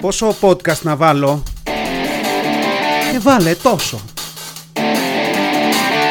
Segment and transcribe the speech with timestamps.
[0.00, 1.42] Πόσο podcast να βάλω;
[3.12, 4.00] Και βάλε τόσο.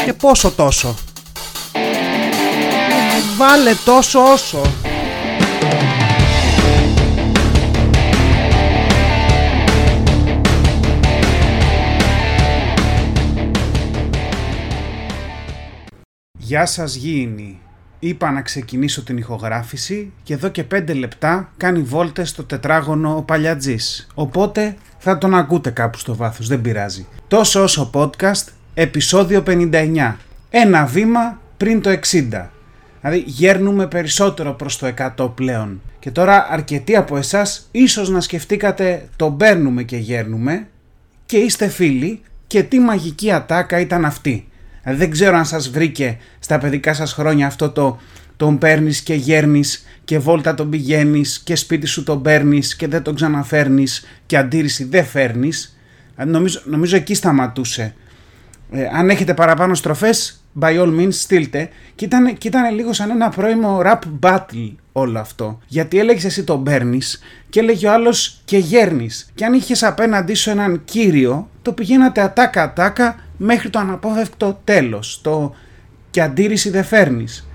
[0.05, 0.96] Και πόσο τόσο.
[3.38, 4.62] Βάλε τόσο όσο.
[16.38, 17.59] Γεια σας γήινοι
[18.00, 23.22] Είπα να ξεκινήσω την ηχογράφηση και εδώ και 5 λεπτά κάνει βόλτες στο τετράγωνο ο
[23.22, 24.08] Παλιατζής.
[24.13, 27.07] Οπότε θα τον ακούτε κάπου στο βάθος, δεν πειράζει.
[27.27, 30.16] Τόσο όσο podcast, επεισόδιο 59.
[30.49, 32.49] Ένα βήμα πριν το 60.
[33.02, 35.81] Δηλαδή γέρνουμε περισσότερο προς το 100 πλέον.
[35.99, 40.68] Και τώρα αρκετοί από εσάς ίσως να σκεφτήκατε το μπαίνουμε και γέρνουμε
[41.26, 44.48] και είστε φίλοι και τι μαγική ατάκα ήταν αυτή.
[44.95, 47.99] Δεν ξέρω αν σας βρήκε στα παιδικά σας χρόνια αυτό το
[48.39, 53.02] τον παίρνεις και γέρνεις και βόλτα τον πηγαίνεις και σπίτι σου τον παίρνεις και δεν
[53.02, 55.77] τον ξαναφέρνεις και αντίρρηση δεν φέρνεις.
[56.25, 57.93] Νομίζω, νομίζω εκεί σταματούσε.
[58.71, 61.70] Ε, αν έχετε παραπάνω στροφές, by all means στείλτε.
[61.95, 65.60] Και ήταν, και ήταν λίγο σαν ένα πρώιμο rap battle όλο αυτό.
[65.67, 69.32] Γιατί έλεγες εσύ τον παίρνεις και έλεγε ο άλλος και γέρνεις.
[69.36, 75.20] Και αν είχες απέναντί σου έναν κύριο, το πηγαίνατε ατάκα-ατάκα μέχρι το αναπόφευκτο τέλος.
[75.23, 75.56] Το
[76.09, 77.48] και αντίρρηση δεν φέρνεις.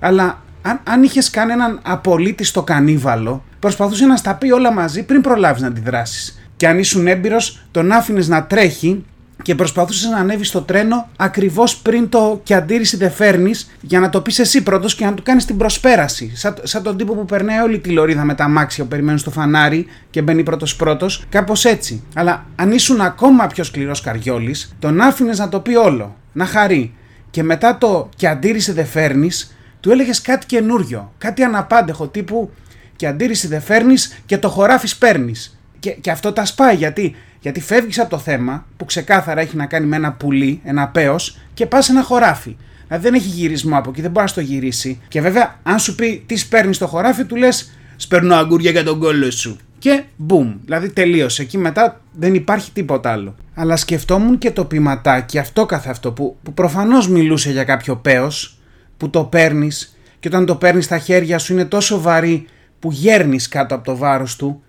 [0.00, 5.02] Αλλά αν, αν είχες κάνει έναν απολύτη στο κανίβαλο, προσπαθούσε να στα πει όλα μαζί
[5.02, 6.48] πριν προλάβεις να αντιδράσεις.
[6.56, 9.04] Και αν ήσουν έμπειρος, τον άφηνες να τρέχει
[9.42, 14.08] και προσπαθούσε να ανέβει στο τρένο ακριβώς πριν το και αντίρρηση δεν φέρνεις για να
[14.08, 16.32] το πεις εσύ πρώτος και να του κάνεις την προσπέραση.
[16.34, 19.30] Σαν, σαν τον τύπο που περνάει όλη τη λωρίδα με τα αμάξια που περιμένουν στο
[19.30, 22.02] φανάρι και μπαίνει πρώτος πρώτος, κάπως έτσι.
[22.14, 26.94] Αλλά αν ήσουν ακόμα πιο σκληρός καριόλης, τον άφηνες να το πει όλο, να χαρεί.
[27.30, 32.50] Και μετά το και αντίρρηση δεν φέρνεις, του έλεγες κάτι καινούριο, κάτι αναπάντεχο τύπου
[32.96, 35.56] και αντίρρηση δεν φέρνεις και το χωράφις παίρνεις.
[35.82, 39.66] Και, και αυτό τα σπάει γιατί γιατί φεύγεις από το θέμα που ξεκάθαρα έχει να
[39.66, 41.16] κάνει με ένα πουλί, ένα παίο,
[41.54, 42.56] και πας ένα χωράφι.
[42.86, 45.00] Δηλαδή δεν έχει γυρισμό από εκεί, δεν μπορεί να το γυρίσει.
[45.08, 48.98] Και βέβαια, αν σου πει τι παίρνει στο χωράφι, του λες: Σπέρνω αγκούρια για τον
[48.98, 49.58] κόλλο σου.
[49.78, 50.54] Και μπούμ.
[50.64, 51.42] Δηλαδή τελείωσε.
[51.42, 53.34] Εκεί μετά δεν υπάρχει τίποτα άλλο.
[53.54, 58.30] Αλλά σκεφτόμουν και το ποιηματάκι αυτό καθ' αυτό που, που προφανώς μιλούσε για κάποιο παίο
[58.96, 62.46] που το παίρνεις και όταν το παίρνεις στα χέρια σου είναι τόσο βαρύ
[62.78, 64.62] που γέρνεις κάτω από το βάρος του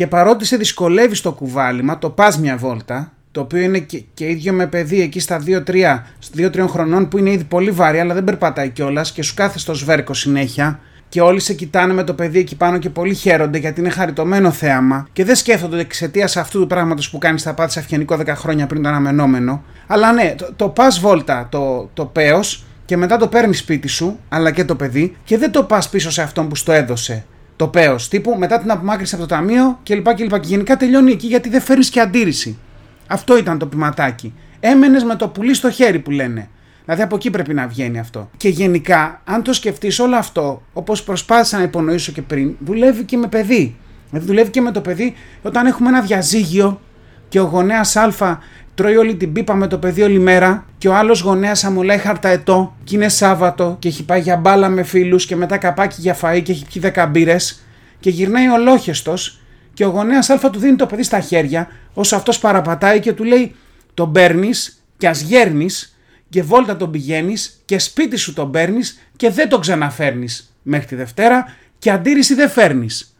[0.00, 4.28] και παρότι σε δυσκολεύει στο κουβάλιμα, το πας μια βόλτα, το οποίο είναι και, και
[4.28, 8.68] ίδιο με παιδί εκεί στα 2-3 χρονών που είναι ήδη πολύ βαρύ, αλλά δεν περπατάει
[8.68, 10.80] κιόλας και σου κάθεσαι στο σβέρκο συνέχεια.
[11.08, 14.50] Και όλοι σε κοιτάνε με το παιδί εκεί πάνω και πολύ χαίρονται γιατί είναι χαριτωμένο
[14.50, 18.66] θέαμα και δεν σκέφτονται εξαιτίας αυτού του πράγματος που κάνεις στα πάτια αυγενικό 10 χρόνια
[18.66, 19.62] πριν το αναμενόμενο.
[19.86, 24.18] Αλλά ναι, το, το πας βόλτα το, το πέος και μετά το παίρνεις σπίτι σου,
[24.28, 27.24] αλλά και το παιδί, και δεν το πας πίσω σε αυτόν που στο έδωσε
[27.60, 30.14] το παίο τύπου μετά την απομάκρυνση από το ταμείο κλπ.
[30.14, 32.58] Και, και γενικά τελειώνει εκεί γιατί δεν φέρνεις και αντίρρηση.
[33.06, 34.34] Αυτό ήταν το ποιηματάκι.
[34.60, 36.48] Έμενες με το πουλί στο χέρι που λένε.
[36.84, 38.30] Δηλαδή από εκεί πρέπει να βγαίνει αυτό.
[38.36, 43.16] Και γενικά, αν το σκεφτείς όλο αυτό, όπως προσπάθησα να υπονοήσω και πριν, δουλεύει και
[43.16, 43.76] με παιδί.
[44.10, 46.80] Δηλαδή δουλεύει και με το παιδί όταν έχουμε ένα διαζύγιο
[47.28, 48.38] και ο γονέας Α
[48.80, 52.76] τρώει όλη την πίπα με το παιδί όλη μέρα και ο άλλος γονέας αμολάει χαρταετό
[52.84, 56.40] και είναι Σάββατο και έχει πάει για μπάλα με φίλους και μετά καπάκι για φαΐ
[56.42, 57.64] και έχει πιει δέκα μπύρες
[58.00, 59.40] και γυρνάει ολόχεστος
[59.74, 63.24] και ο γονέας Α του δίνει το παιδί στα χέρια όσο αυτός παραπατάει και του
[63.24, 63.54] λέει
[63.94, 65.98] τον παίρνεις και ας γέρνεις
[66.28, 70.94] και βόλτα τον πηγαίνεις και σπίτι σου τον παίρνεις και δεν τον ξαναφέρνεις μέχρι τη
[70.94, 73.16] Δευτέρα και αντίρρηση δεν φέρνεις.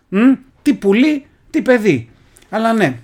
[0.62, 2.08] Τι πουλί, τι παιδί.
[2.50, 2.98] Αλλά ναι,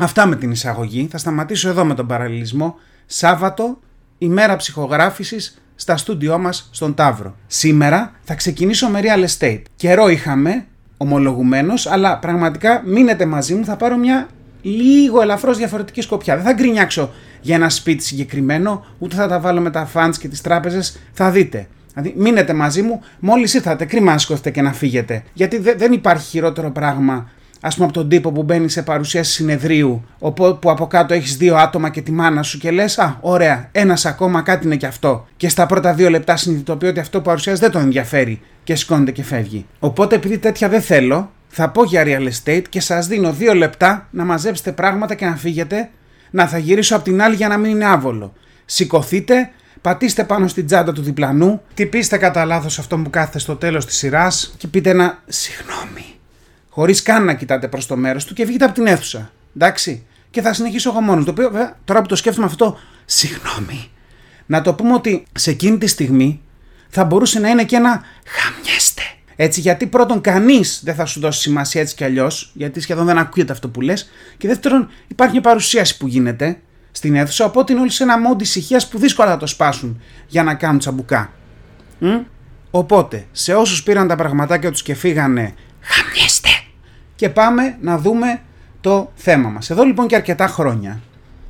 [0.00, 1.08] Αυτά με την εισαγωγή.
[1.10, 2.74] Θα σταματήσω εδώ με τον παραλληλισμό.
[3.06, 3.78] Σάββατο,
[4.18, 7.36] ημέρα ψυχογράφησης στα στούντιό μας στον Ταύρο.
[7.46, 9.62] Σήμερα θα ξεκινήσω με real estate.
[9.76, 10.66] Καιρό είχαμε,
[10.96, 14.28] ομολογουμένος, αλλά πραγματικά μείνετε μαζί μου, θα πάρω μια
[14.62, 16.34] λίγο ελαφρώς διαφορετική σκοπιά.
[16.34, 17.10] Δεν θα γκρινιάξω
[17.40, 21.30] για ένα σπίτι συγκεκριμένο, ούτε θα τα βάλω με τα funds και τις τράπεζες, θα
[21.30, 21.68] δείτε.
[21.94, 25.22] Δηλαδή, μείνετε μαζί μου, μόλις ήρθατε, κρίμα να και να φύγετε.
[25.32, 27.30] Γιατί δεν υπάρχει χειρότερο πράγμα
[27.60, 31.56] ας πούμε από τον τύπο που μπαίνει σε παρουσίαση συνεδρίου, που από κάτω έχεις δύο
[31.56, 35.26] άτομα και τη μάνα σου και λες: Α, ωραία, ένας ακόμα κάτι είναι και αυτό.
[35.36, 39.10] Και στα πρώτα δύο λεπτά συνειδητοποιεί ότι αυτό που παρουσιάζει δεν τον ενδιαφέρει και σηκώνεται
[39.10, 39.66] και φεύγει.
[39.78, 44.08] Οπότε επειδή τέτοια δεν θέλω, θα πω για real estate και σας δίνω δύο λεπτά
[44.10, 45.90] να μαζέψετε πράγματα και να φύγετε.
[46.30, 48.32] Να θα γυρίσω από την άλλη για να μην είναι άβολο.
[48.64, 49.50] Σηκωθείτε,
[49.80, 53.96] πατήστε πάνω στην τσάντα του διπλανού, τυπήστε κατά λάθος αυτό που κάθεται στο τέλος της
[53.96, 56.17] σειράς και πείτε ένα συγγνώμη
[56.68, 59.30] χωρίς καν να κοιτάτε προς το μέρος του και βγείτε από την αίθουσα.
[59.56, 60.06] Εντάξει.
[60.30, 61.24] Και θα συνεχίσω εγώ μόνος.
[61.24, 63.90] Το οποίο βέβαια τώρα που το σκέφτομαι αυτό, συγγνώμη.
[64.46, 66.40] Να το πούμε ότι σε εκείνη τη στιγμή
[66.88, 69.02] θα μπορούσε να είναι και ένα χαμιέστε.
[69.36, 73.18] Έτσι, γιατί πρώτον, κανείς δεν θα σου δώσει σημασία έτσι κι αλλιώς, γιατί σχεδόν δεν
[73.18, 74.10] ακούγεται αυτό που λες.
[74.36, 76.60] Και δεύτερον, υπάρχει μια παρουσίαση που γίνεται
[76.90, 80.42] στην αίθουσα, οπότε είναι όλοι σε ένα mode ησυχίας που δύσκολα θα το σπάσουν για
[80.42, 81.32] να κάνουν τσαμπουκά.
[81.98, 82.08] Μ;
[82.70, 86.27] Οπότε, σε όσους πήραν τα πραγματάκια τους και φύγανε, χαμιέστε!
[87.18, 88.40] Και πάμε να δούμε
[88.80, 89.70] το θέμα μας.
[89.70, 91.00] Εδώ λοιπόν και αρκετά χρόνια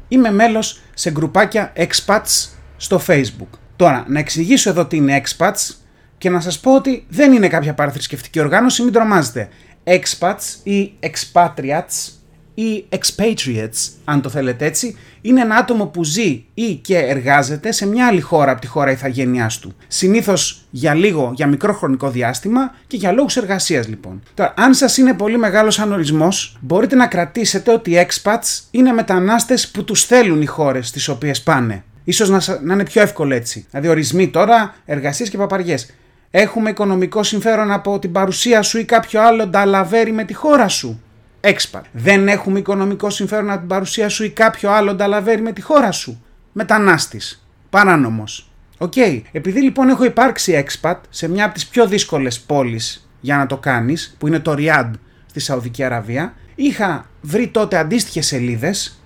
[0.08, 3.58] είμαι μέλος σε γκρουπάκια expats στο facebook.
[3.76, 5.74] Τώρα, να εξηγήσω εδώ τι είναι expats
[6.18, 9.48] και να σας πω ότι δεν είναι κάποια παραθρησκευτική οργάνωση, μην τρομάζετε.
[9.84, 12.17] Expats ή expatriates
[12.60, 17.86] ή expatriates, αν το θέλετε έτσι, είναι ένα άτομο που ζει ή και εργάζεται σε
[17.86, 19.74] μια άλλη χώρα από τη χώρα ηθαγένειάς του.
[19.88, 24.22] Συνήθως για λίγο, για μικρό χρονικό διάστημα και για λόγους εργασίας λοιπόν.
[24.34, 29.68] Τώρα, αν σας είναι πολύ μεγάλος ανορισμός, μπορείτε να κρατήσετε ότι οι expats είναι μετανάστες
[29.68, 31.84] που τους θέλουν οι χώρες στις οποίες πάνε.
[32.12, 33.66] σω να, να είναι πιο εύκολο έτσι.
[33.70, 35.90] Δηλαδή, ορισμοί τώρα, εργασίες και παπαριές.
[36.30, 41.02] Έχουμε οικονομικό συμφέρον από την παρουσία σου ή κάποιο άλλο νταλαβέρι με τη χώρα σου.
[41.40, 41.82] Expat.
[41.92, 45.92] Δεν έχουμε οικονομικό συμφέρον από την παρουσία σου ή κάποιο άλλο νταλαβέρι με τη χώρα
[45.92, 46.22] σου.
[46.52, 47.46] Μετανάστης.
[47.70, 48.50] Παράνομος.
[48.78, 48.92] OK.
[48.96, 49.22] Okay.
[49.32, 53.56] Επειδή λοιπόν έχω υπάρξει expat σε μια από τις πιο δύσκολες πόλεις για να το
[53.56, 54.94] κάνεις, που είναι το Ριάντ
[55.26, 59.02] στη Σαουδική Αραβία, είχα βρει τότε αντίστοιχες σελίδες,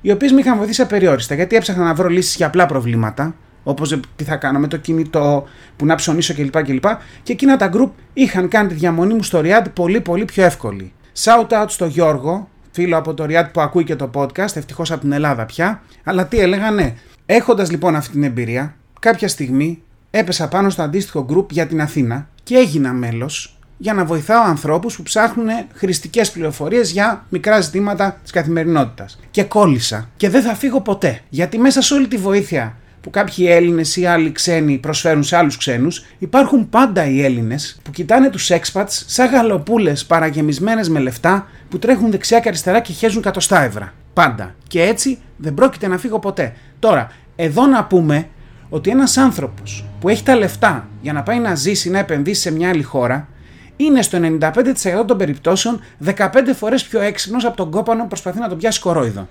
[0.00, 4.00] οι οποίες με είχαν βοηθήσει απεριόριστα γιατί έψαχνα να βρω λύσεις για απλά προβλήματα, όπως
[4.16, 6.62] τι θα κάνω με το κινητό, που να ψωνίσω κλπ.
[6.62, 6.84] κλπ.
[7.22, 10.92] Και εκείνα τα group είχαν κάνει τη διαμονή μου στο Ριάντ πολύ πολύ πιο εύκολη.
[11.18, 15.00] Shout out στο Γιώργο, φίλο από το Ριάτ που ακούει και το podcast, ευτυχώς από
[15.00, 15.82] την Ελλάδα πια.
[16.04, 21.50] Αλλά τι έλεγανε, έχοντας λοιπόν αυτή την εμπειρία, κάποια στιγμή έπεσα πάνω στο αντίστοιχο group
[21.50, 27.26] για την Αθήνα και έγινα μέλος για να βοηθάω ανθρώπους που ψάχνουν χρηστικές πληροφορίες για
[27.28, 29.18] μικρά ζητήματα της καθημερινότητας.
[29.30, 33.46] Και κόλλησα και δεν θα φύγω ποτέ, γιατί μέσα σε όλη τη βοήθεια που κάποιοι
[33.48, 38.50] Έλληνες ή άλλοι ξένοι προσφέρουν σε άλλους ξένους, υπάρχουν πάντα οι Έλληνες που κοιτάνε τους
[38.50, 43.88] expats σαν γαλοπούλες παραγεμισμένες με λεφτά που τρέχουν δεξιά και αριστερά και χέζουν κατοστά ευρώ.
[44.12, 44.54] Πάντα.
[44.68, 46.52] Και έτσι δεν πρόκειται να φύγω ποτέ.
[46.78, 48.28] Τώρα, εδώ να πούμε
[48.68, 52.52] ότι ένας άνθρωπος που έχει τα λεφτά για να πάει να ζήσει, να επενδύσει σε
[52.52, 53.28] μια άλλη χώρα,
[53.76, 58.48] είναι στο 95% των περιπτώσεων 15 φορές πιο έξυπνος από τον κόπανο που προσπαθεί να
[58.48, 59.28] τον πιάσει κορόιδο.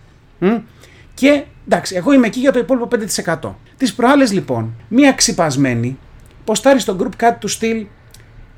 [1.13, 2.87] Και εντάξει, εγώ είμαι εκεί για το υπόλοιπο
[3.25, 3.55] 5%.
[3.77, 5.97] Τις προάλλες λοιπόν, μία ξυπασμένη
[6.43, 7.85] ποστάρει στο group κάτι του στυλ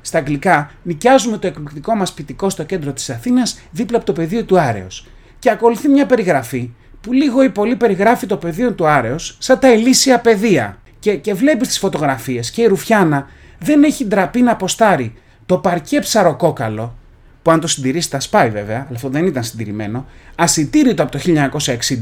[0.00, 4.44] στα αγγλικά, νοικιάζουμε το εκπληκτικό μας σπιτικό στο κέντρο της Αθήνας δίπλα από το πεδίο
[4.44, 5.06] του Άρεος.
[5.38, 6.70] Και ακολουθεί μια περιγραφή
[7.00, 10.78] που λίγο ή πολύ περιγράφει το πεδίο του Άρεος σαν τα ελίσια πεδία.
[10.98, 13.26] Και, και βλέπεις τις φωτογραφίες και η Ρουφιάνα
[13.58, 15.14] δεν έχει ντραπεί να αποστάρει
[15.46, 16.94] το παρκέ ψαροκόκαλο
[17.44, 21.18] που αν το συντηρήσει θα σπάει βέβαια, αλλά αυτό δεν ήταν συντηρημένο, ασυντήρητο από το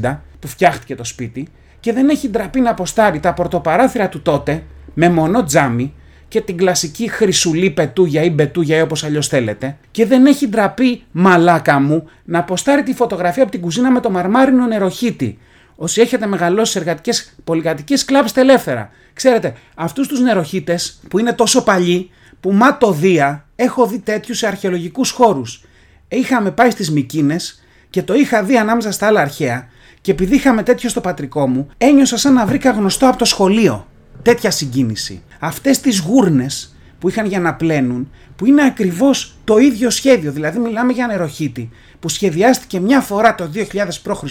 [0.01, 1.47] 1960 που φτιάχτηκε το σπίτι
[1.79, 4.63] και δεν έχει ντραπεί να αποστάρει τα πορτοπαράθυρα του τότε
[4.93, 5.93] με μονό τζάμι
[6.27, 11.03] και την κλασική χρυσουλή πετούγια ή μπετούγια ή όπως αλλιώς θέλετε και δεν έχει ντραπεί
[11.11, 15.37] μαλάκα μου να αποστάρει τη φωτογραφία από την κουζίνα με το μαρμάρινο νεροχύτη.
[15.75, 18.89] Όσοι έχετε μεγαλώσει σε εργατικές πολυκατοικίες, κλάψτε ελεύθερα.
[19.13, 22.09] Ξέρετε, αυτούς τους νεροχύτες που είναι τόσο παλιοί,
[22.43, 25.63] που μα το δία έχω δει τέτοιους σε αρχαιολογικούς χώρους.
[26.07, 29.67] Είχαμε πάει στις Μικίνες και το είχα δει ανάμεσα στα άλλα αρχαία
[30.01, 33.87] και επειδή είχαμε τέτοιο στο πατρικό μου, ένιωσα σαν να βρήκα γνωστό από το σχολείο.
[34.21, 35.23] Τέτοια συγκίνηση.
[35.39, 40.31] Αυτές τις γούρνες που είχαν για να πλένουν, που είναι ακριβώς το ίδιο σχέδιο.
[40.31, 41.69] Δηλαδή, μιλάμε για νεροχύτη
[41.99, 44.23] που σχεδιάστηκε μια φορά το 2000 π.Χ.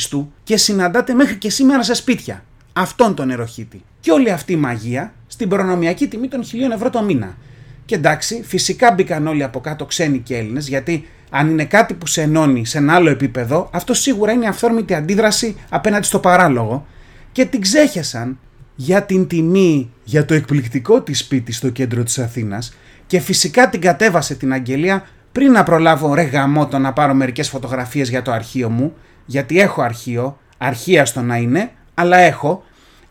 [0.42, 2.44] και συναντάτε μέχρι και σήμερα σε σπίτια.
[2.72, 3.82] Αυτόν τον νεροχύτη.
[4.00, 7.36] Και όλη αυτή η μαγεία στην προνομιακή τιμή των 1000 ευρώ το μήνα.
[7.84, 12.06] Και εντάξει, φυσικά μπήκαν όλοι από κάτω ξένοι και Έλληνες, γιατί αν είναι κάτι που
[12.06, 16.86] σε ενώνει σε ένα άλλο επίπεδο, αυτό σίγουρα είναι αυθόρμητη αντίδραση απέναντι στο παράλογο.
[17.32, 18.38] Και την ξέχεσαν
[18.74, 22.74] για την τιμή για το εκπληκτικό της σπίτι στο κέντρο της Αθήνας
[23.06, 28.08] και φυσικά την κατέβασε την αγγελία πριν να προλάβω ρε γαμότο να πάρω μερικές φωτογραφίες
[28.08, 28.92] για το αρχείο μου
[29.26, 32.64] γιατί έχω αρχείο, αρχεία στο να είναι, αλλά έχω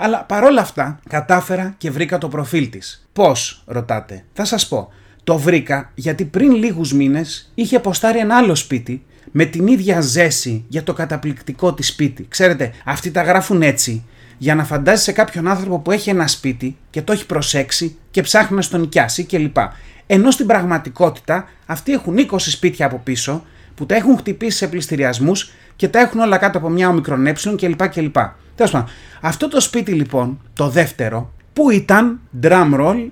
[0.03, 3.08] αλλά παρόλα αυτά κατάφερα και βρήκα το προφίλ της.
[3.13, 4.89] Πώς, ρωτάτε; Θα σας πω.
[5.24, 10.65] Το βρήκα γιατί πριν λίγους μήνες είχε αποστάρει ένα άλλο σπίτι με την ίδια ζέση
[10.67, 12.25] για το καταπληκτικό της σπίτι.
[12.29, 14.05] Ξέρετε, αυτοί τα γράφουν έτσι
[14.38, 18.22] για να φαντάζει σε κάποιον άνθρωπο που έχει ένα σπίτι και το έχει προσέξει και
[18.22, 19.58] ψάχνει να στον νοικιάσει κλπ.
[20.08, 23.46] Ενώ στην πραγματικότητα αυτοί έχουν 20 σπίτια από πίσω
[23.81, 27.33] που τα έχουν χτυπήσει σε πληστηριασμούς και τα έχουν όλα κάτω από μια ομικρον ε
[27.55, 27.88] κλπ.
[27.89, 28.15] κλπ.
[28.55, 28.88] Τέλος πάντων,
[29.21, 33.07] αυτό το σπίτι λοιπόν, το δεύτερο, που ήταν drum roll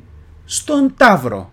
[0.45, 1.51] στον Ταύρο.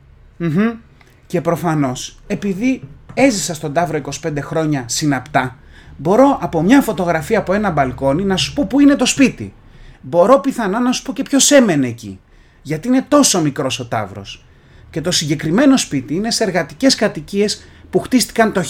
[1.26, 2.82] Και προφανώς, επειδή
[3.14, 5.56] έζησα στον Ταύρο 25 χρόνια συναπτά,
[5.96, 9.54] μπορώ από μια φωτογραφία από ένα μπαλκόνι να σου πω που είναι το σπίτι.
[10.00, 12.20] Μπορώ πιθανά να σου πω και ποιος έμενε εκεί.
[12.62, 14.44] Γιατί είναι τόσο μικρός ο Ταύρος.
[14.90, 17.64] Και το συγκεκριμένο σπίτι είναι σε εργατικές κατοικίες
[17.96, 18.62] που χτίστηκαν το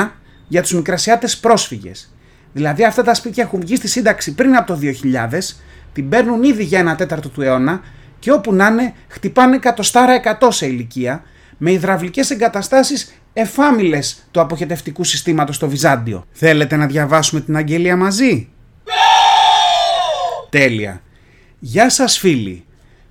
[0.00, 0.10] 1929
[0.48, 2.14] για τους μικρασιάτες πρόσφυγες.
[2.52, 5.38] Δηλαδή αυτά τα σπίτια έχουν βγει στη σύνταξη πριν από το 2000,
[5.92, 7.80] την παίρνουν ήδη για ένα τέταρτο του αιώνα
[8.18, 11.22] και όπου να είναι χτυπάνε εκατοστάρα εκατό σε ηλικία
[11.56, 16.24] με υδραυλικές εγκαταστάσεις εφάμιλες του αποχετευτικού συστήματος στο Βυζάντιο.
[16.32, 18.48] Θέλετε να διαβάσουμε την αγγελία μαζί;
[20.50, 21.02] Τέλεια.
[21.58, 22.64] Γεια σας φίλοι.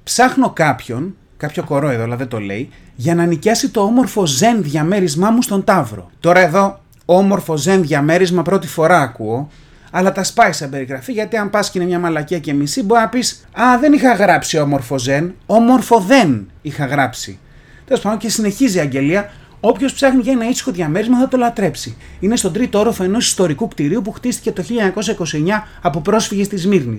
[0.03, 4.63] Ψάχνω κάποιον, κάποιο κορό εδώ αλλά δεν το λέει, για να νοικιάσει το όμορφο ζεν
[4.63, 6.09] διαμέρισμά μου στον Ταύρο.
[6.19, 9.49] Τώρα εδώ όμορφο ζεν διαμέρισμα πρώτη φορά ακούω,
[9.91, 13.01] αλλά τα σπάει σαν περιγραφή γιατί αν πας και είναι μια μαλακία και μισή μπορεί
[13.01, 17.39] να πεις «Α, δεν είχα γράψει όμορφο ζεν, όμορφο δεν είχα γράψει».
[17.85, 19.31] Τέλος πάντων και συνεχίζει η αγγελία
[19.67, 21.95] Όποιος ψάχνει για ένα ήσυχο διαμέρισμα θα το λατρέψει.
[22.19, 26.97] Είναι στον τρίτο όροφο ενός ιστορικού κτηρίου που χτίστηκε το 1929 από πρόσφυγες της Μύρνη.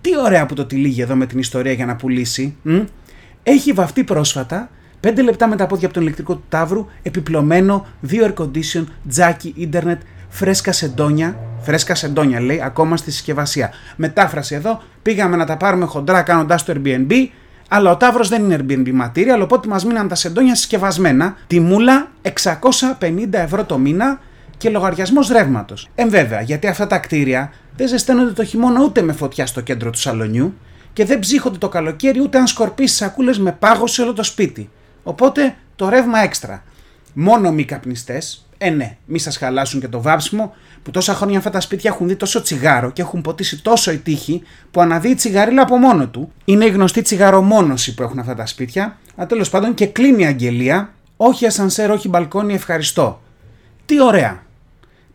[0.00, 2.56] Τι ωραία που το τυλίγει εδώ με την ιστορία για να πουλήσει.
[2.62, 2.80] Μ;
[3.46, 4.70] Έχει βαφτεί πρόσφατα,
[5.00, 9.52] 5 λεπτά με τα πόδια από τον ηλεκτρικό του τάβρου, επιπλωμένο, 2 air condition, τζάκι,
[9.56, 11.36] ίντερνετ, φρέσκα σεντόνια.
[11.60, 13.70] Φρέσκα σεντόνια λέει, ακόμα στη συσκευασία.
[13.96, 17.12] Μετάφραση εδώ, πήγαμε να τα πάρουμε χοντρά κάνοντας το Airbnb,
[17.68, 21.36] αλλά ο Ταύρος δεν είναι Airbnb material, οπότε μας μείναν τα σεντόνια συσκευασμένα.
[21.46, 22.30] Τη μούλα 650
[23.30, 24.20] ευρώ το μήνα
[24.56, 25.88] και λογαριασμός ρεύματος.
[25.94, 29.90] Ε, βέβαια, γιατί αυτά τα κτίρια δεν ζεσταίνονται το χειμώνα ούτε με φωτιά στο κέντρο
[29.90, 30.54] του σαλονιού
[30.94, 34.70] και δεν ψύχονται το καλοκαίρι ούτε αν σκορπίσεις σακούλες με πάγο σε όλο το σπίτι.
[35.02, 36.62] Οπότε το ρεύμα έξτρα.
[37.12, 41.50] Μόνο μη καπνιστές, ε ναι, μη σας χαλάσουν και το βάψιμο, που τόσα χρόνια αυτά
[41.50, 45.62] τα σπίτια έχουν δει τόσο τσιγάρο και έχουν ποτίσει τόσο η τύχη που αναδύει τσιγαρίλα
[45.62, 46.32] από μόνο του.
[46.44, 48.98] Είναι η γνωστή τσιγαρομόνωση που έχουν αυτά τα σπίτια.
[49.16, 50.92] Αλλά τέλος πάντων και κλείνει η αγγελία.
[51.16, 53.22] Όχι ασανσέρ, όχι μπαλκόνι, ευχαριστώ.
[53.86, 54.42] Τι ωραία.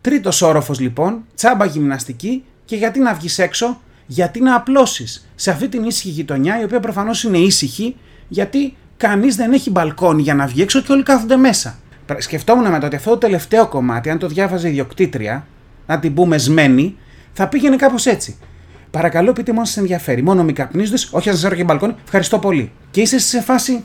[0.02, 5.68] Τρίτος όροφος λοιπόν, τσάμπα γυμναστική και γιατί να βγεις έξω, γιατί να απλώσεις σε αυτή
[5.68, 7.96] την ήσυχη γειτονιά, η οποία προφανώς είναι ήσυχη,
[8.28, 11.80] γιατί κανείς δεν έχει μπαλκόνι για να βγει έξω και όλοι κάθονται μέσα.
[12.18, 15.48] Σκεφτόμουν μετά ότι αυτό το τελευταίο κομμάτι, αν το διάβαζε η ιδιοκτήτρια,
[15.88, 16.96] να την πούμε σμένη,
[17.34, 18.38] θα πήγαινε κάπως έτσι.
[18.92, 20.22] Παρακαλώ, πείτε μόνο σας ενδιαφέρει.
[20.22, 21.96] Μόνο μη καπνίζοντε, όχι σας και μπαλκόνι.
[22.04, 22.72] Ευχαριστώ πολύ.
[22.92, 23.84] Και είσαι σε φάση,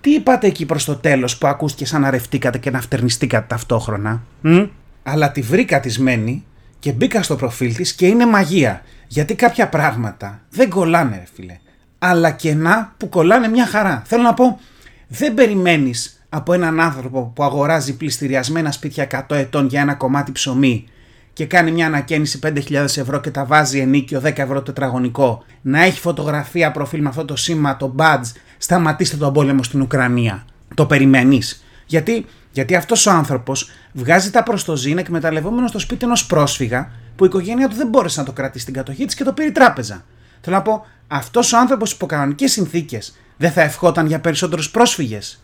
[0.00, 4.22] τι είπατε εκεί προς το τέλος που ακούστηκες σαν να ρευτήκατε και να φτερνιστήκατε ταυτόχρονα.
[4.40, 4.62] Μ;
[5.02, 6.44] Αλλά τη βρήκα τη μένη
[6.78, 8.82] και μπήκα στο προφίλ της και είναι μαγεία.
[9.14, 11.58] Γιατί κάποια πράγματα δεν κολλάνε, ρε φίλε.
[11.98, 14.02] Αλλά κενά που κολλάνε μια χαρά.
[14.06, 14.60] Θέλω να πω,
[15.08, 20.84] δεν περιμένεις από έναν άνθρωπο που αγοράζει πληστηριασμένα σπίτια 100 ετών για ένα κομμάτι ψωμί
[21.32, 26.00] και κάνει μια ανακαίνιση 5.000 ευρώ και τα βάζει ενίκιο 10 ευρώ τετραγωνικό, να έχει
[26.00, 30.44] φωτογραφία προφίλ με αυτό το σήμα, το badge, σταματήστε τον πόλεμο στην Ουκρανία.
[30.74, 31.64] Το περιμένεις.
[31.86, 37.26] Γιατί, γιατί αυτός ο άνθρωπος βγάζει τα προστοζήν εκμεταλλευόμενος στο σπίτι ενός πρόσφυγα που η
[37.30, 40.04] οικογένεια του δεν μπόρεσε να το κρατήσει στην κατοχή της και το πήρε τράπεζα.
[40.40, 45.42] Θέλω να πω, αυτός ο άνθρωπος υπό κανονικές συνθήκες δεν θα ευχόταν για περισσότερους πρόσφυγες.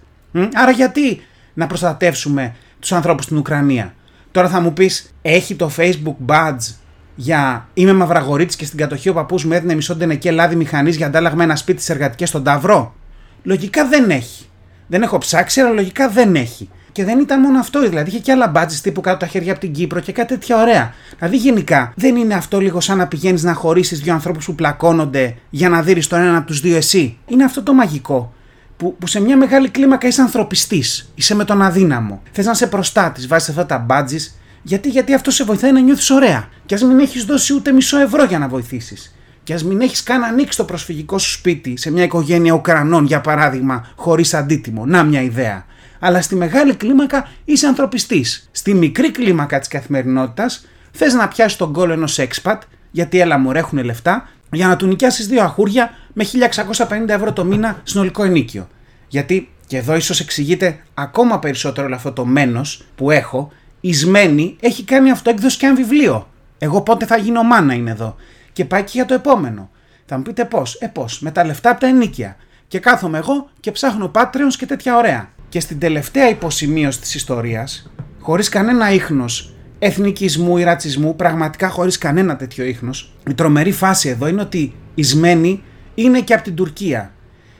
[0.55, 1.23] Άρα γιατί
[1.55, 3.95] να προστατεύσουμε τους ανθρώπους στην Ουκρανία;
[4.31, 6.75] Τώρα θα μου πεις, έχει το Facebook badge
[7.15, 11.07] για είμαι μαυραγορίτη και στην κατοχή ο παππούς μου έδινε μισό ντενεκέ λάδι μηχανής για
[11.07, 12.95] αντάλλαγμα ένα σπίτι στις εργατικές στον Ταυρό.
[13.43, 14.45] Λογικά δεν έχει.
[14.87, 16.71] Δεν έχω ψάξει, αλλά λογικά δεν έχει.
[16.93, 19.61] Και δεν ήταν μόνο αυτό, δηλαδή είχε και άλλα badges τύπου κάτω τα χέρια από
[19.61, 20.95] την Κύπρο και κάτι τέτοια ωραία.
[21.19, 25.37] Δηλαδή γενικά δεν είναι αυτό λίγο σαν να πηγαίνεις να χωρίσεις δύο ανθρώπους που πλακώνονται
[25.51, 27.19] για να δει τον ένα από τους δύο εσύ.
[27.27, 28.33] Είναι αυτό το μαγικό
[28.77, 32.23] που, που σε μια μεγάλη κλίμακα είσαι ανθρωπιστής, είσαι με τον αδύναμο.
[32.33, 34.33] Θες να είσαι προστάτη, βάζεις αυτά τα badges,
[34.63, 36.49] γιατί, γιατί αυτό σε βοηθάει να νιώθεις ωραία.
[36.67, 39.15] Και ας μην έχεις δώσει ούτε μισό ευρώ για να βοηθήσεις.
[39.43, 43.21] Και ας μην έχεις καν ανοίξει το προσφυγικό σου σπίτι σε μια οικογένεια Ουκρανών, για
[43.21, 44.87] παράδειγμα, χωρίς αντίτιμο.
[44.87, 45.65] Να μια ιδέα.
[46.01, 48.49] Αλλά στη μεγάλη κλίμακα είσαι ανθρωπιστής.
[48.51, 53.53] Στη μικρή κλίμακα της καθημερινότητας θες να πιάσεις τον κόλλο ενός έξπατ, γιατί έλα μου
[53.53, 58.69] έχουν λεφτά, για να του νοικιάσεις δύο αχούρια με 1650 ευρώ το μήνα συνολικό ενίκιο.
[59.09, 64.57] Γιατί, και εδώ ίσως εξηγείται ακόμα περισσότερο όλο αυτό το μένος που έχω, η Σμένη
[64.61, 66.29] έχει κάνει αυτοέκδοση και ένα βιβλίο.
[66.59, 68.17] Εγώ πότε θα γίνω μάνα είναι εδώ.
[68.53, 69.71] Και πάει και για το επόμενο.
[70.07, 70.75] Θα μου πείτε πώς.
[70.75, 71.21] Ε, πώς.
[71.21, 72.37] Με τα λεφτά από τα ενίκια.
[72.71, 75.29] Και κάθομαι εγώ και ψάχνω Patreons και τέτοια ωραία.
[75.49, 82.37] Και στην τελευταία υποσημείωση της ιστορίας, χωρίς κανένα ίχνος εθνικισμού ή ρατσισμού, πραγματικά χωρίς κανένα
[82.37, 83.13] τέτοιο ίχνος.
[83.31, 85.63] Η τρομερή φάση εδώ είναι ότι η Σμένη
[85.95, 87.13] είναι και από την Τουρκία.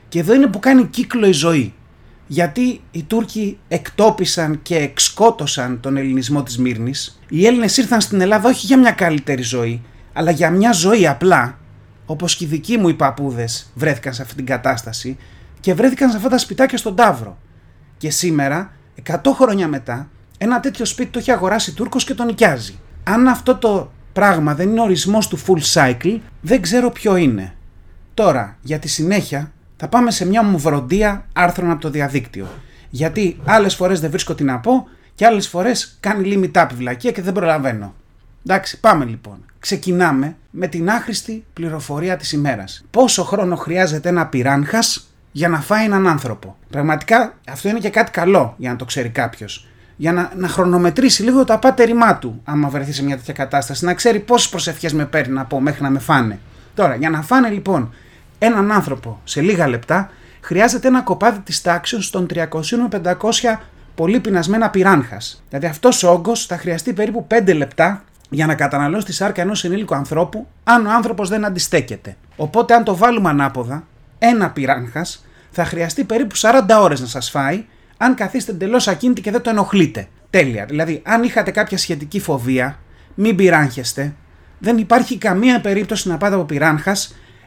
[0.09, 1.75] Και εδώ είναι που κάνει κύκλο η ζωή.
[2.27, 7.21] Γιατί οι Τούρκοι εκτόπισαν και εξκότωσαν τον ελληνισμό της Μύρνης.
[7.29, 11.59] Οι Έλληνες ήρθαν στην Ελλάδα όχι για μια καλύτερη ζωή, αλλά για μια ζωή απλά,
[12.11, 15.17] όπως και οι δικοί μου οι παππούδες βρέθηκαν σε αυτή την κατάσταση
[15.61, 17.39] και βρέθηκαν σε αυτά τα σπιτάκια στον Ταύρο.
[17.97, 18.73] Και σήμερα,
[19.07, 22.79] 100 χρόνια μετά, ένα τέτοιο σπίτι το έχει αγοράσει Τούρκος και τον νοικιάζει.
[23.05, 27.55] Αν αυτό το πράγμα δεν είναι ορισμός του full cycle, δεν ξέρω ποιο είναι.
[28.15, 32.47] Τώρα, για τη συνέχεια, θα πάμε σε μια ομοβροντία άρθρων από το διαδίκτυο.
[32.91, 37.11] Γιατί άλλες φορές δεν βρίσκω τι να πω και άλλες φορές κάνει limit up βλακία
[37.11, 37.95] και δεν προλαβαίνω.
[38.47, 39.45] Εντάξει, πάμε λοιπόν.
[39.59, 42.85] Ξεκινάμε με την άχρηστη πληροφορία της ημέρας.
[42.91, 48.11] Πόσο χρόνο χρειάζεται ένα πυράνχας για να φάει έναν άνθρωπο; Πραγματικά αυτό είναι και κάτι
[48.11, 49.69] καλό για να το ξέρει κάποιος.
[49.97, 53.85] Για να, να χρονομετρήσει λίγο το απάτερημά του, άμα βρεθεί σε μια τέτοια κατάσταση.
[53.85, 56.39] Να ξέρει πόσες προσευχές με παίρνει να πω μέχρι να με φάνε.
[56.75, 57.95] Τώρα, για να φάνε λοιπόν
[58.39, 62.45] έναν άνθρωπο σε λίγα λεπτά, χρειάζεται ένα κοπάδι της τάξης των 300
[62.91, 63.59] με 500
[63.95, 65.43] πολύ πεινασμένα πυράνχας.
[65.49, 69.65] Δηλαδή αυτός ο όγκος θα χρειαστεί περίπου 5 λεπτά για να καταναλώσει τη σάρκα ενός
[69.65, 72.17] ενήλικου ανθρώπου, αν ο άνθρωπος δεν αντιστέκεται.
[72.37, 73.87] Οπότε, αν το βάλουμε ανάποδα,
[74.19, 75.07] ένα πυράνχα
[75.51, 77.65] θα χρειαστεί περίπου 40 ώρες να σας φάει,
[77.97, 80.09] αν καθίστε εντελώς ακίνητοι και δεν το ενοχλείτε.
[80.31, 80.65] Τέλεια.
[80.65, 82.79] Δηλαδή, αν είχατε κάποια σχετική φοβία,
[83.15, 84.15] μην πυράγχεστε.
[84.59, 86.97] Δεν υπάρχει καμία περίπτωση να πάτε από πυράνχα,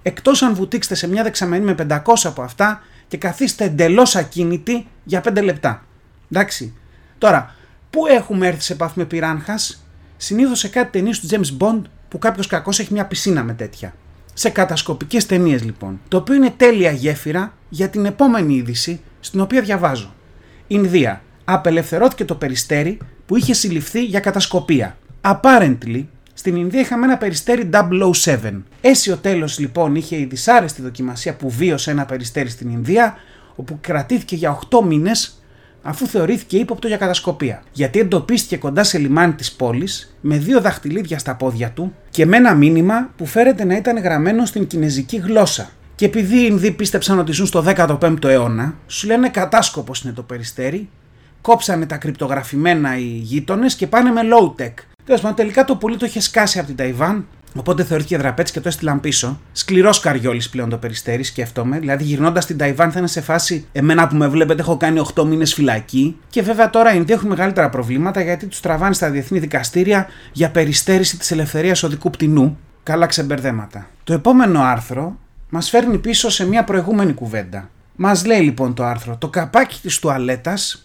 [0.02, 5.22] εκτός αν βουτήξετε σε μια δεξαμενή με 500 από αυτά και καθίστε εντελώς ακίνητοι για
[5.26, 5.86] 5 λεπτά.
[6.32, 6.74] Εντάξει.
[7.18, 7.56] Τώρα,
[7.90, 9.56] πού έχουμε έρθει σε επαφή με πυράνχα,
[10.24, 13.94] συνήθως σε κάτι ταινίες του James Bond που κάποιος κακός έχει μια πισίνα με τέτοια.
[14.34, 16.00] Σε κατασκοπικές ταινίες λοιπόν.
[16.08, 20.14] Το οποίο είναι τέλεια γέφυρα για την επόμενη είδηση στην οποία διαβάζω.
[20.68, 21.22] Ινδία.
[21.46, 24.98] Απελευθερώθηκε το περιστέρι που είχε συλληφθεί για κατασκοπία.
[25.22, 27.70] Apparently, στην Ινδία είχαμε ένα περιστέρι
[28.26, 28.38] 007.
[28.82, 33.16] Έσιο τέλος λοιπόν είχε η δυσάρεστη δοκιμασία που βίωσε ένα περιστέρι στην Ινδία,
[33.56, 35.43] όπου κρατήθηκε για 8 μήνες
[35.84, 37.64] αφού θεωρήθηκε ύποπτο για κατασκοπία.
[37.72, 42.38] Γιατί εντοπίστηκε κοντά σε λιμάνι της πόλης με δύο δαχτυλίδια στα πόδια του και με
[42.38, 45.70] ένα μήνυμα που φέρεται να ήταν γραμμένο στην κινέζικη γλώσσα.
[45.96, 50.24] Και επειδή οι Ινδοί πίστεψαν ότι ζουν στο 15ο αιώνα, σου λένε κατάσκοπος είναι το
[50.24, 50.90] περιστέρι,
[51.42, 54.74] κόψανε τα κρυπτογραφημένα οι γείτονες και πάνε με low tech.
[55.06, 57.26] Τέλος πάντων, τελικά το πουλί το είχε σκάσει από την Ταϊβάν
[57.56, 59.40] Οπότε θεωρήθηκε δραπέτσι και το έστειλαν πίσω.
[59.52, 61.80] Σκληρός καριόλης πλέον το περιστέρι, σκέφτομαι.
[61.80, 63.66] Δηλαδή, γυρνώντας στην Ταϊβάν, θα είναι σε φάση.
[63.72, 66.18] Εμένα που με βλέπετε, έχω κάνει 8 μήνες φυλακή.
[66.30, 70.50] Και βέβαια τώρα οι Ινδοί έχουν μεγαλύτερα προβλήματα γιατί τους τραβάνε στα διεθνή δικαστήρια για
[70.50, 72.58] περιστέρηση της ελευθερίας οδικού πτηνού.
[72.84, 73.88] Καλά ξεμπερδέματα.
[74.04, 75.18] Το επόμενο άρθρο
[75.50, 77.70] μας φέρνει πίσω σε μια προηγούμενη κουβέντα.
[77.96, 80.83] Μας λέει λοιπόν το άρθρο: Το καπάκι της τουαλέτας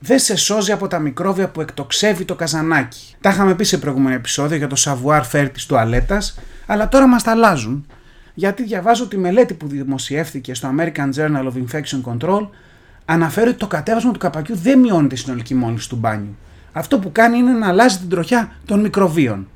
[0.00, 3.14] δεν σε σώζει από τα μικρόβια που εκτοξεύει το καζανάκι.
[3.20, 6.22] Τα είχαμε πει σε προηγούμενο επεισόδιο για το savoir faire τη τουαλέτα,
[6.66, 7.86] αλλά τώρα μας τα αλλάζουν.
[8.34, 12.48] Γιατί διαβάζω τη μελέτη που δημοσιεύθηκε στο American Journal of Infection Control
[13.04, 16.36] αναφέρει ότι το κατέβασμα του καπακιού δεν μειώνει τη συνολική μόλυνση του μπάνιου.
[16.72, 19.48] Αυτό που κάνει είναι να αλλάζει την τροχιά των μικροβίων.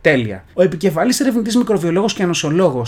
[0.00, 0.44] Τέλεια.
[0.54, 2.82] Ο επικεφαλής ερευνητής μικροβιολόγος και ανοσολόγο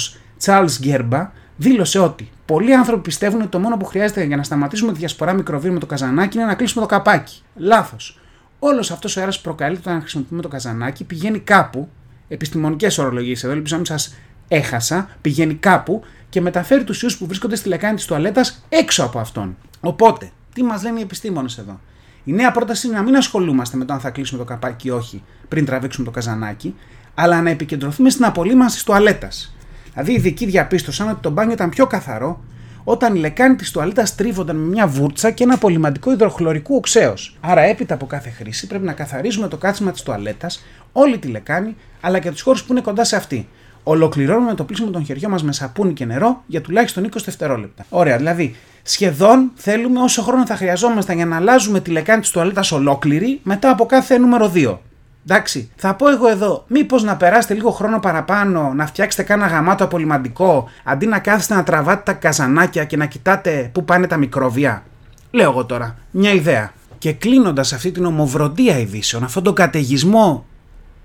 [0.45, 1.27] Charles Gerba
[1.61, 5.33] δήλωσε ότι πολλοί άνθρωποι πιστεύουν ότι το μόνο που χρειάζεται για να σταματήσουμε τη διασπορά
[5.33, 7.43] μικροβίων με το καζανάκι είναι να κλείσουμε το καπάκι.
[7.57, 8.19] Λάθος.
[8.59, 11.89] Όλος αυτός ο αέρας που προκαλείται όταν χρησιμοποιούμε το καζανάκι πηγαίνει κάπου,
[12.29, 14.15] επιστημονικές ορολογίες εδώ, ελπίζω να μην σας
[14.49, 19.19] έχασα, πηγαίνει κάπου και μεταφέρει τους ιούς που βρίσκονται στη λεκάνη της τουαλέτας έξω από
[19.19, 19.57] αυτόν.
[19.81, 21.81] Οπότε, τι μας λένε οι επιστήμονες εδώ;
[22.25, 24.91] Η νέα πρόταση είναι να μην ασχολούμαστε με το αν θα κλείσουμε το καπάκι ή
[24.91, 26.75] όχι πριν τραβήξουμε το καζανάκι,
[27.15, 29.55] αλλά να επικεντρωθούμε στην απολύμανση της τουαλέτας.
[29.93, 32.41] Δηλαδή οι ειδικοί διαπίστωσαν ότι το μπάνιο ήταν πιο καθαρό
[32.85, 37.37] όταν οι λεκάνη της τουαλέτα τρίβονταν με μια βούρτσα και ένα απολυματικό υδροχλωρικού οξέως.
[37.41, 41.77] Άρα, έπειτα από κάθε χρήση, πρέπει να καθαρίζουμε το κάθισμα της τουαλέτας, όλη τη λεκάνη,
[42.01, 43.49] αλλά και τους χώρους που είναι κοντά σε αυτή.
[43.83, 47.85] Ολοκληρώνουμε το πλήσιμο των χεριών μας με σαπούνι και νερό για τουλάχιστον 20 δευτερόλεπτα.
[47.89, 52.73] Ωραία, δηλαδή σχεδόν θέλουμε όσο χρόνο θα χρειαζόμαστε για να αλλάζουμε τη λεκάνη της τουαλέτας
[52.73, 54.79] ολόκληρη μετά από κάθε νούμερο 2.
[55.27, 59.85] Εντάξει, θα πω εγώ εδώ, μήπως να περάσετε λίγο χρόνο παραπάνω, να φτιάξετε κάνα γαμάτο
[59.85, 64.83] απολυμαντικό, αντί να κάθεστε να τραβάτε τα καζανάκια και να κοιτάτε πού πάνε τα μικρόβια.
[65.31, 66.73] Λέω εγώ τώρα, μια ιδέα.
[66.99, 70.45] Και κλείνοντας αυτή την ομοβροντία ειδήσεων, αυτόν τον καταιγισμό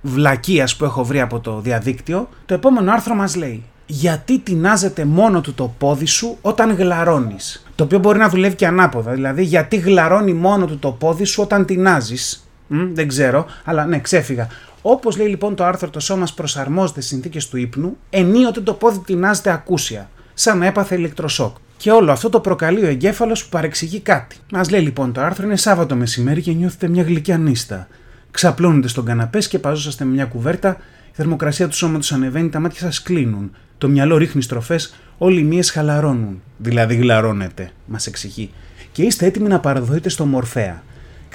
[0.01, 5.41] βλακείας που έχω βρει από το διαδίκτυο, το επόμενο άρθρο μας λέει γιατί τεινάζεται μόνο
[5.41, 7.65] του το πόδι σου όταν γλαρώνεις.
[7.75, 9.11] Το οποίο μπορεί να δουλεύει και ανάποδα.
[9.11, 14.47] Δηλαδή, γιατί γλαρώνει μόνο του το πόδι σου όταν τεινάζεις δεν ξέρω, αλλά ναι, ξέφυγα.
[14.81, 18.99] Όπως λέει λοιπόν το άρθρο, το σώμα προσαρμόζεται στις συνθήκες του ύπνου, ενίοτε το πόδι
[19.05, 21.55] τεινάζεται ακούσια, σαν να έπαθε ηλεκτροσόκ.
[21.77, 24.37] Και όλο αυτό το προκαλεί ο εγκέφαλος που παρεξηγεί κάτι.
[24.51, 27.87] Μας λέει λοιπόν το άρθρο, είναι Σάββατο μεσημέρι και νιώθετε μια γλυκιά νύστα.
[28.31, 32.79] Ξαπλώνετε στον καναπέ και παζόσαστε με μια κουβέρτα, η θερμοκρασία του σώματος ανεβαίνει, τα μάτια
[32.79, 33.51] σας κλείνουν.
[33.77, 36.41] Το μυαλό ρίχνει στροφές, όλοι οι μύες χαλαρώνουν.
[36.57, 38.51] Δηλαδή γλαρώνετε, μας εξηγεί.
[38.91, 40.83] Και είστε έτοιμοι να παραδοθείτε στο μορφέα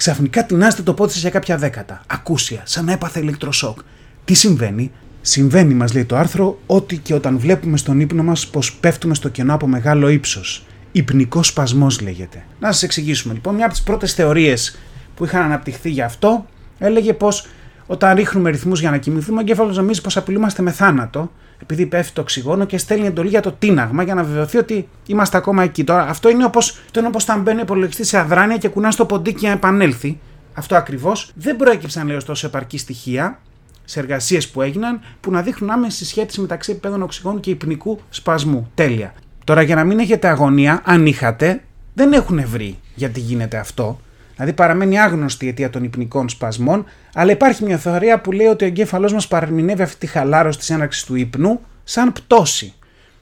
[0.01, 2.01] ξαφνικά τεινάζετε το πόδι σας για κάποια δέκατα.
[2.07, 3.79] Ακούσια, σαν να έπαθε ηλεκτροσόκ.
[4.25, 8.73] Τι συμβαίνει, Συμβαίνει, μας λέει το άρθρο, ότι και όταν βλέπουμε στον ύπνο μας πως
[8.73, 10.65] πέφτουμε στο κενό από μεγάλο ύψος.
[10.91, 12.43] Υπνικός σπασμός λέγεται.
[12.59, 13.55] Να σας εξηγήσουμε λοιπόν.
[13.55, 14.77] Μια από τις πρώτες θεωρίες
[15.15, 16.45] που είχαν αναπτυχθεί γι' αυτό
[16.79, 17.47] έλεγε πως
[17.87, 21.31] όταν ρίχνουμε ρυθμούς για να κοιμηθούμε, ο εγκέφαλος νομίζει πως απειλούμαστε με θάνατο,
[21.61, 25.37] επειδή πέφτει το οξυγόνο και στέλνει εντολή για το τίναγμα για να βεβαιωθεί ότι είμαστε
[25.37, 25.83] ακόμα εκεί.
[25.83, 26.79] Τώρα, αυτό είναι όπως
[27.23, 30.19] όταν μπαίνει ο υπολογιστής σε αδράνεια και κουνά το ποντίκι για να επανέλθει.
[30.53, 31.31] Αυτό ακριβώς.
[31.35, 33.39] Δεν προέκυψαν, λέει, ωστόσο, επαρκή στοιχεία
[33.85, 38.71] σε εργασίες που έγιναν που να δείχνουν άμεση σχέση μεταξύ επίπεδων οξυγόνου και υπνικού σπασμού.
[38.75, 39.13] Τέλεια.
[39.43, 43.99] Τώρα, για να μην έχετε αγωνία, αν είχατε, δεν έχουν βρει γιατί γίνεται αυτό.
[44.41, 48.63] Δηλαδή παραμένει άγνωστη η αιτία των υπνικών σπασμών, αλλά υπάρχει μια θεωρία που λέει ότι
[48.63, 52.73] ο εγκέφαλός μας παραμηνεύει αυτή τη χαλάρωση της έναρξης του ύπνου σαν πτώση.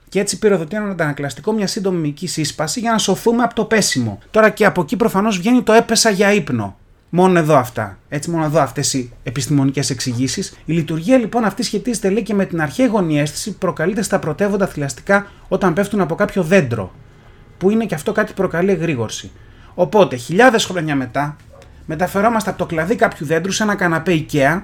[0.09, 4.19] Και έτσι πυροδοτεί έναν αντανακλαστικό μια σύντομη μυϊκή σύσπαση για να σωθούμε από το πέσιμο.
[4.31, 6.77] Τώρα και από εκεί προφανώς βγαίνει το έπεσα για ύπνο.
[7.09, 7.97] Μόνο εδώ αυτά.
[8.09, 10.57] Έτσι, μόνο εδώ αυτές οι επιστημονικές εξηγήσεις.
[10.65, 14.67] Η λειτουργία λοιπόν αυτή σχετίζεται λέει και με την αρχαία γωνιαίσθηση που προκαλείται στα πρωτεύοντα
[14.67, 16.91] θηλαστικά όταν πέφτουν από κάποιο δέντρο.
[17.57, 19.31] Που είναι και αυτό κάτι που προκαλεί εγρήγορση.
[19.73, 21.35] Οπότε, χιλιάδες χρόνια μετά,
[21.85, 24.61] μεταφερόμαστε από το κλαδί κάποιου δέντρου σε ένα καναπέ IKEA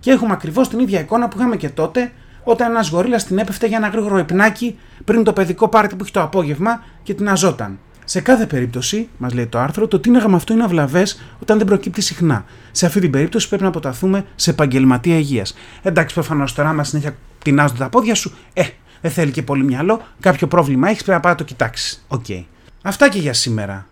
[0.00, 2.12] και έχουμε ακριβώς την ίδια εικόνα που είχαμε και τότε
[2.44, 6.12] όταν ένας γορίλας την έπεφτε για ένα γρήγορο υπνάκι πριν το παιδικό πάρτι που έχει
[6.12, 7.78] το απόγευμα και τιναζόταν.
[8.04, 12.00] Σε κάθε περίπτωση, μας λέει το άρθρο, το τίναγμα αυτό είναι αβλαβές όταν δεν προκύπτει
[12.00, 12.44] συχνά.
[12.72, 15.54] Σε αυτή την περίπτωση πρέπει να αποταθούμε σε επαγγελματία υγείας.
[15.82, 18.64] Εντάξει, προφανώς τώρα, άμα συνέχεια τινάζονται τα πόδια σου, ε,
[19.00, 22.04] δεν θέλει και πολύ μυαλό, κάποιο πρόβλημα έχεις, πρέπει να πάει να το κοιτάξεις.
[22.08, 22.24] OK.
[22.28, 22.44] Okay.
[22.82, 23.86] Αυτά και για σήμερα.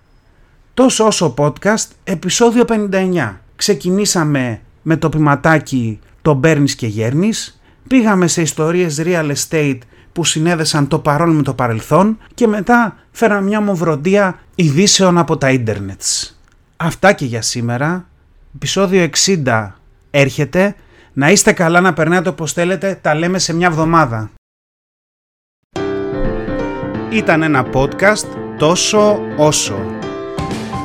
[0.76, 3.40] Τόσο όσο podcast, επεισόδιο 59.
[3.56, 9.78] Ξεκινήσαμε με το ποιηματάκι το Παίρνεις και Γέρνεις, πήγαμε σε ιστορίες real estate
[10.12, 15.50] που συνέδεσαν το παρόν με το παρελθόν και μετά φέραμε μια ομοβροντία ειδήσεων από τα
[15.50, 16.40] ίντερνετς.
[16.76, 18.08] Αυτά και για σήμερα.
[18.54, 19.08] Επισόδιο
[19.44, 19.72] 60
[20.10, 20.74] έρχεται.
[21.12, 22.98] Να είστε καλά, να περνάτε όπως θέλετε.
[23.02, 24.30] Τα λέμε σε μια εβδομάδα.
[27.10, 28.26] Ήταν ένα podcast
[28.58, 29.95] τόσο όσο.